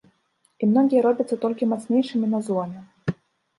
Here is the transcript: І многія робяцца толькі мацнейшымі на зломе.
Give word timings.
І 0.61 0.69
многія 0.71 1.03
робяцца 1.07 1.35
толькі 1.45 1.69
мацнейшымі 1.75 2.33
на 2.35 2.43
зломе. 2.51 2.79